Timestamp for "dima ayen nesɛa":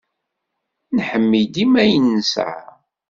1.53-2.61